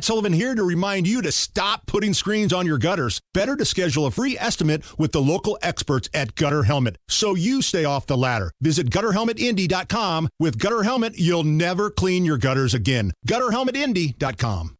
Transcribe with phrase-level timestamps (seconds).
[0.00, 3.20] Matt Sullivan here to remind you to stop putting screens on your gutters.
[3.34, 7.60] Better to schedule a free estimate with the local experts at Gutter Helmet so you
[7.60, 8.50] stay off the ladder.
[8.62, 10.30] Visit gutterhelmetindy.com.
[10.38, 13.12] With Gutter Helmet, you'll never clean your gutters again.
[13.28, 14.74] Gutterhelmetindy.com.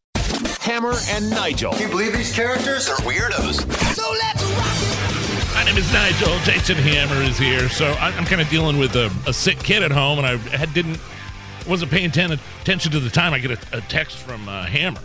[0.61, 1.73] Hammer and Nigel.
[1.73, 3.57] Can you believe these characters are weirdos?
[3.95, 5.55] So let's rock it.
[5.55, 6.39] My name is Nigel.
[6.45, 7.69] Jason Hammer is here.
[7.69, 10.39] So I- I'm kind of dealing with a, a sick kid at home, and I
[10.57, 10.99] had, didn't
[11.69, 12.33] wasn't paying ten,
[12.63, 13.35] attention to the time.
[13.35, 15.01] I get a, a text from uh, Hammer,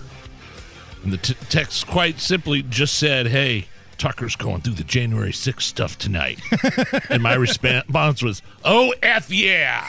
[1.06, 5.62] and the t- text quite simply just said, "Hey, Tucker's going through the January 6th
[5.62, 6.40] stuff tonight,"
[7.10, 9.88] and my response was, "Oh f yeah!"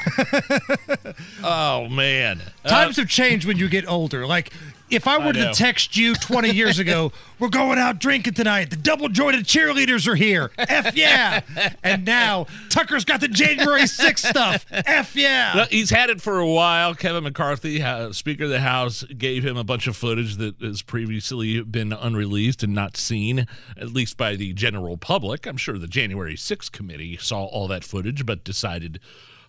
[1.42, 4.26] oh man, Uh, Times have changed when you get older.
[4.26, 4.52] Like,
[4.90, 8.70] if I were to text you 20 years ago, we're going out drinking tonight.
[8.70, 10.50] The double jointed cheerleaders are here.
[10.56, 11.40] F yeah.
[11.82, 14.66] And now Tucker's got the January 6th stuff.
[14.70, 15.56] F yeah.
[15.56, 16.94] Well, he's had it for a while.
[16.94, 20.82] Kevin McCarthy, uh, Speaker of the House, gave him a bunch of footage that has
[20.82, 25.46] previously been unreleased and not seen, at least by the general public.
[25.46, 29.00] I'm sure the January 6th committee saw all that footage, but decided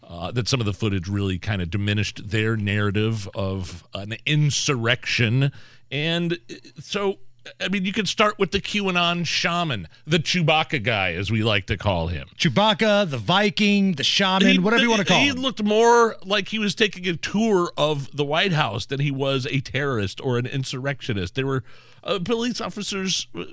[0.07, 5.51] uh, that some of the footage really kind of diminished their narrative of an insurrection.
[5.91, 7.19] And uh, so,
[7.59, 11.65] I mean, you could start with the QAnon shaman, the Chewbacca guy, as we like
[11.67, 12.27] to call him.
[12.37, 15.37] Chewbacca, the Viking, the shaman, He- whatever you want to call He him.
[15.37, 19.45] looked more like he was taking a tour of the White House than he was
[19.49, 21.35] a terrorist or an insurrectionist.
[21.35, 21.63] There were
[22.03, 23.43] uh, police officers uh,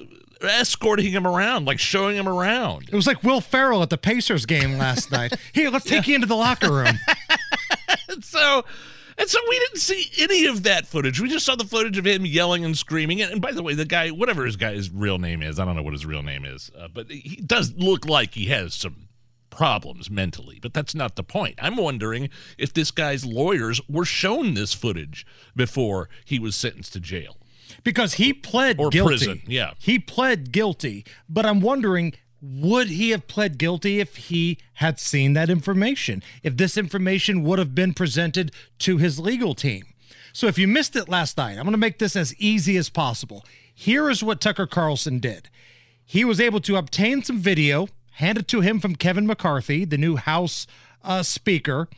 [0.43, 2.89] escorting him around, like showing him around.
[2.89, 5.35] It was like Will Ferrell at the Pacers game last night.
[5.53, 6.99] Here, let's take you into the locker room.
[8.21, 8.65] So,
[9.19, 11.21] and so we didn't see any of that footage.
[11.21, 13.21] We just saw the footage of him yelling and screaming.
[13.23, 15.77] And, and by the way, the guy, whatever his guy's real name is, I don't
[15.77, 19.09] know what his real name is, uh, but he does look like he has some
[19.51, 20.59] problems mentally.
[20.61, 21.55] But that's not the point.
[21.63, 27.01] I'm wondering if this guy's lawyers were shown this footage before he was sentenced to
[27.01, 27.37] jail.
[27.85, 29.09] because he pled Or guilty.
[29.09, 29.73] prison, yeah.
[29.79, 32.15] He pled guilty, but I'm wondering
[32.47, 36.23] would he have pled guilty if he had seen that information?
[36.43, 39.85] If this information would have been presented to his legal team?
[40.35, 42.91] So if you missed it last night, I'm going to make this as easy as
[42.91, 43.45] possible.
[43.75, 45.49] Here is what Tucker Carlson did.
[46.05, 50.17] He was able to obtain some video, handed to him from Kevin McCarthy, the new
[50.17, 50.67] House
[51.03, 51.89] uh, Speaker,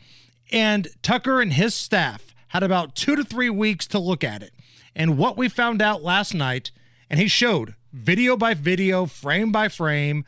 [0.51, 4.53] and Tucker and his staff had about two to three weeks to look at it.
[4.95, 6.71] And what we found out last night,
[7.09, 10.25] and he showed video by video, frame by frame,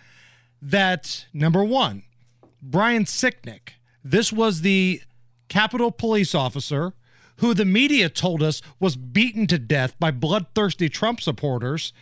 [0.61, 2.03] that number one,
[2.61, 3.73] Brian Sicknick,
[4.03, 5.01] this was the
[5.47, 6.93] Capitol police officer
[7.37, 11.93] who the media told us was beaten to death by bloodthirsty Trump supporters,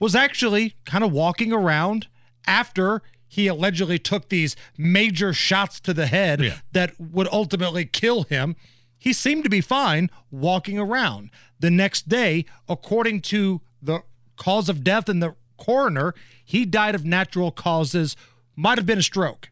[0.00, 2.08] was actually kind of walking around
[2.46, 6.58] after he allegedly took these major shots to the head Yeah.
[6.72, 8.56] that would ultimately kill him.
[8.98, 11.30] He seemed to be fine walking around.
[11.60, 14.02] The next day, according to the
[14.40, 16.14] cause of death in the coroner,
[16.44, 18.16] he died of natural causes,
[18.56, 19.50] might have been a stroke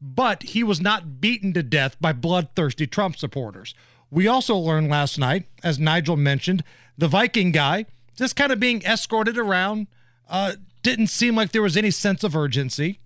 [0.00, 3.74] but he was not beaten to death by bloodthirsty Trump supporters.
[4.10, 6.64] We also learned last night, as Nigel mentioned,
[6.96, 7.86] the Viking guy
[8.16, 9.86] just kind of being escorted around.
[10.28, 12.98] Uh, didn't seem like there was any sense of urgency.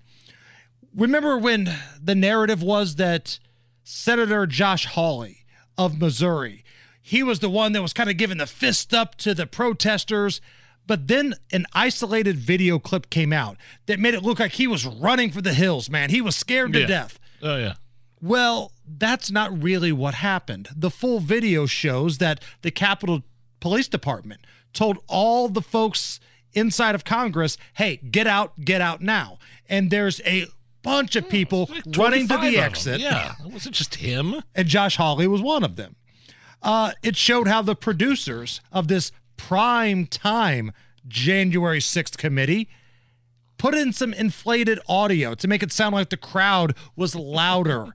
[0.94, 3.38] Remember when the narrative was that
[3.82, 5.44] Senator Josh Hawley
[5.76, 6.64] of Missouri,
[7.02, 10.40] he was the one that was kind of giving the fist up to the protesters.
[10.86, 13.56] But then an isolated video clip came out
[13.86, 16.10] that made it look like he was running for the hills, man.
[16.10, 16.86] He was scared to Yeah.
[16.86, 17.18] death.
[17.42, 17.74] Oh, yeah.
[18.20, 20.68] Well, that's not really what happened.
[20.74, 23.22] The full video shows that the Capitol
[23.60, 26.20] Police Department told all the folks
[26.52, 29.38] inside of Congress, hey, get out, get out now.
[29.68, 30.46] And there's a
[30.82, 33.00] bunch of people Like running to the exit.
[33.00, 33.34] Yeah.
[33.44, 34.42] It wasn't just him.
[34.54, 35.96] And Josh Hawley was one of them.
[36.62, 40.72] Uh, it showed how the producers of this prime time
[41.06, 42.68] January 6th committee
[43.58, 47.94] put in some inflated audio to make it sound like the crowd was louder.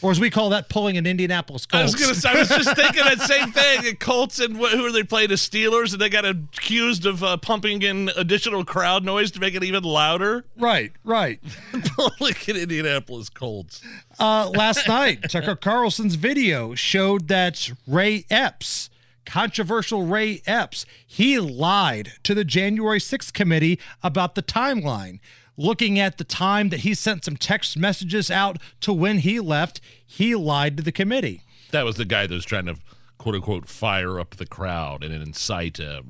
[0.00, 1.94] Or as we call that, pulling an Indianapolis I Colts.
[1.98, 2.36] was gonna.
[2.36, 3.82] I was just thinking that same thing.
[3.82, 5.30] The Colts and wh- who are they playing?
[5.30, 9.54] The Steelers, and they got accused of uh, pumping in additional crowd noise to make
[9.56, 10.44] it even louder.
[10.56, 11.40] right, right.
[12.20, 13.80] Look at Indianapolis Colts.
[14.20, 18.90] Uh, last night, Tucker Carlson's video showed that Ray Epps,
[19.28, 25.20] controversial Ray Epps, he lied to the January 6th committee about the timeline.
[25.56, 29.80] Looking at the time that he sent some text messages out to when he left,
[30.06, 31.42] he lied to the committee.
[31.72, 32.76] That was the guy that was trying to
[33.18, 36.02] quote unquote fire up the crowd and incite uh,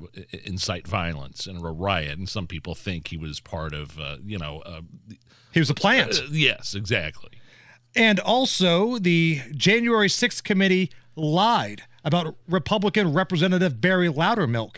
[0.45, 2.17] incite violence and a riot.
[2.19, 4.59] And some people think he was part of uh, you know.
[4.59, 4.81] Uh,
[5.51, 6.19] He was a plant.
[6.19, 7.31] uh, yes, exactly.
[7.95, 14.77] And also, the January 6th committee lied about Republican Representative Barry Loudermilk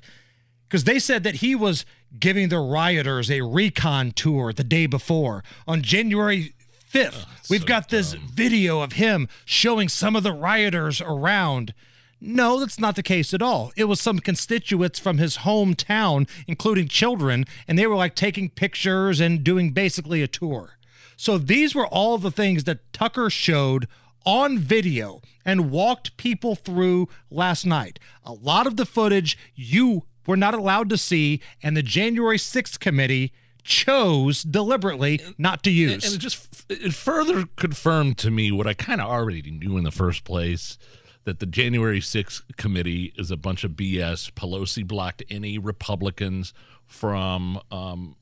[0.72, 1.86] because they said that he was
[2.18, 5.44] giving the rioters a recon tour the day before.
[5.68, 6.54] On January
[6.92, 11.74] 5th, ah, we've so got this video of him showing some of the rioters around.
[12.22, 13.74] No, that's not the case at all.
[13.76, 19.20] It was some constituents from his hometown, including children, and they were like taking pictures
[19.20, 20.78] and doing basically a tour.
[21.18, 23.88] So these were all the things that Tucker showed
[24.26, 28.00] on video and walked people through last night.
[28.24, 32.80] A lot of the footage you were not allowed to see, and the January 6th
[32.80, 33.34] committee
[33.64, 36.06] chose deliberately not to use.
[36.06, 39.84] And it just it further confirmed to me what I kind of already knew in
[39.84, 40.78] the first place
[41.24, 44.32] that the January 6th committee is a bunch of BS.
[44.32, 46.54] Pelosi blocked any Republicans
[46.88, 48.16] from um,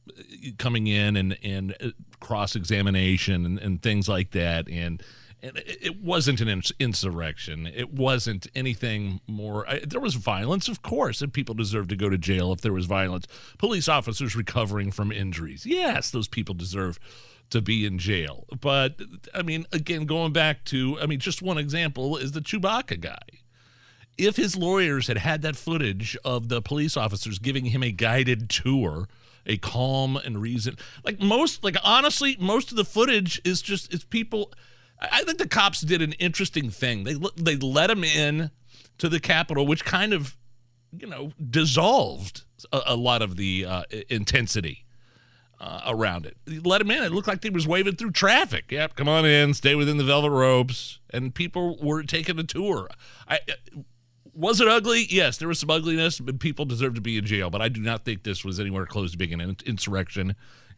[0.57, 4.69] coming in and, and cross examination and, and things like that.
[4.69, 5.01] And
[5.41, 7.65] and it wasn't an insurrection.
[7.65, 9.65] It wasn't anything more.
[9.87, 12.85] There was violence, of course, and people deserve to go to jail if there was
[12.85, 13.25] violence.
[13.57, 15.65] Police officers recovering from injuries.
[15.65, 16.99] Yes, those people deserve
[17.51, 18.45] to be in jail.
[18.59, 18.99] But,
[19.33, 23.17] I mean, again, going back to, I mean, just one example is the Chewbacca guy.
[24.17, 28.49] If his lawyers had had that footage of the police officers giving him a guided
[28.49, 29.07] tour,
[29.45, 30.75] a calm and reason,
[31.05, 34.51] like most, like honestly, most of the footage is just, it's people
[34.99, 37.03] I think the cops did an interesting thing.
[37.03, 38.51] They they let him in
[38.97, 40.35] to the Capitol, which kind of,
[40.91, 44.85] you know, dissolved a, a lot of the uh, intensity
[45.59, 46.37] uh, around it.
[46.45, 47.03] They let him in.
[47.03, 48.71] It looked like they was waving through traffic.
[48.71, 52.89] Yep, come on in, stay within the velvet ropes, and people were taking a tour.
[53.27, 53.39] I.
[54.31, 55.05] Was it ugly?
[55.09, 57.49] Yes, there was some ugliness, but people deserve to be in jail.
[57.49, 60.33] But I do not think this was anywhere close to being an insurrection.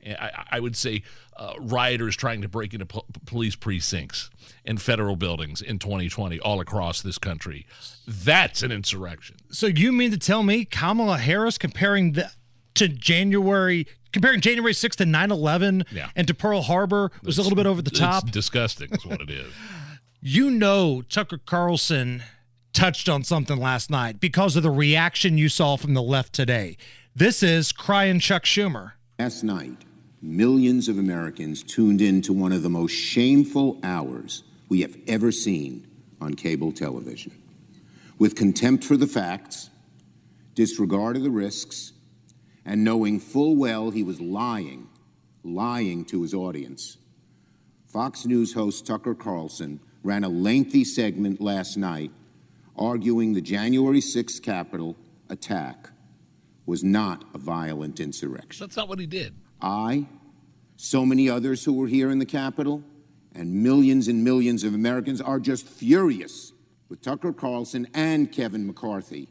[0.06, 1.04] I, I would say
[1.38, 4.30] uh, rioters trying to break into po- police precincts
[4.66, 7.66] and federal buildings in 2020 all across this country.
[8.08, 9.38] That's an insurrection.
[9.50, 12.32] So you mean to tell me Kamala Harris comparing the
[12.76, 16.10] to January comparing January 6th to 9/11 yeah.
[16.16, 18.30] and to Pearl Harbor was it's, a little bit over the top.
[18.32, 19.52] disgusting is what it is.
[20.22, 22.24] you know Tucker Carlson
[22.74, 26.78] touched on something last night because of the reaction you saw from the left today.
[27.16, 28.94] This is crying Chuck Schumer.
[29.20, 29.78] Last night,
[30.22, 35.32] millions of Americans tuned in to one of the most shameful hours we have ever
[35.32, 35.88] seen
[36.20, 37.32] on cable television.
[38.20, 39.70] With contempt for the facts,
[40.54, 41.94] disregard of the risks,
[42.64, 44.88] and knowing full well he was lying,
[45.44, 46.98] lying to his audience,
[47.88, 52.12] Fox News host Tucker Carlson ran a lengthy segment last night
[52.78, 54.96] arguing the January 6th Capitol
[55.30, 55.90] attack
[56.66, 58.64] was not a violent insurrection.
[58.64, 59.34] That's not what he did.
[59.62, 60.08] I,
[60.78, 62.84] so many others who were here in the Capitol,
[63.34, 66.54] and millions and millions of Americans are just furious
[66.90, 69.30] with Tucker Carlson and Kevin McCarthy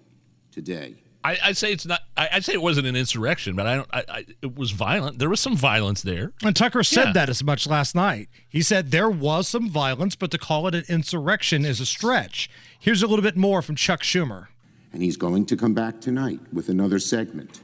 [0.51, 0.97] today.
[1.23, 2.01] I, I say it's not.
[2.17, 3.89] I, I say it wasn't an insurrection, but I don't.
[3.93, 5.19] I, I, it was violent.
[5.19, 6.33] There was some violence there.
[6.43, 7.13] And Tucker said yeah.
[7.13, 8.29] that as much last night.
[8.49, 12.49] He said there was some violence, but to call it an insurrection is a stretch.
[12.79, 14.47] Here's a little bit more from Chuck Schumer.
[14.93, 17.61] And he's going to come back tonight with another segment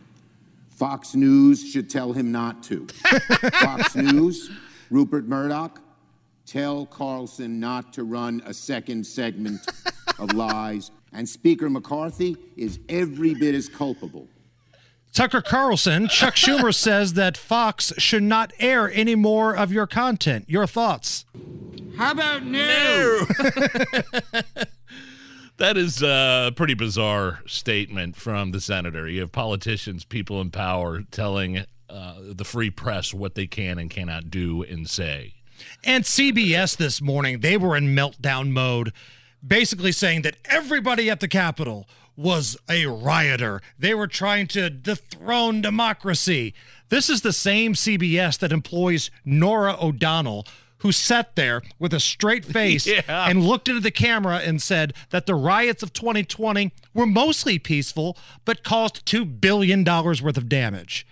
[0.76, 2.86] Fox News should tell him not to.
[3.60, 4.50] Fox News,
[4.90, 5.80] Rupert Murdoch,
[6.44, 9.60] tell Carlson not to run a second segment
[10.18, 10.90] of lies.
[11.14, 14.28] And Speaker McCarthy is every bit as culpable.
[15.14, 20.44] Tucker Carlson, Chuck Schumer says that Fox should not air any more of your content.
[20.46, 21.24] Your thoughts?
[21.96, 23.26] How about no?
[25.58, 29.08] That is a pretty bizarre statement from the senator.
[29.08, 33.88] You have politicians, people in power, telling uh, the free press what they can and
[33.88, 35.34] cannot do and say.
[35.82, 38.92] And CBS this morning, they were in meltdown mode,
[39.46, 43.62] basically saying that everybody at the Capitol was a rioter.
[43.78, 46.52] They were trying to dethrone democracy.
[46.90, 50.46] This is the same CBS that employs Norah O'Donnell
[50.78, 53.02] who sat there with a straight face yeah.
[53.08, 58.16] and looked into the camera and said that the riots of 2020 were mostly peaceful,
[58.44, 61.06] but caused $2 billion worth of damage.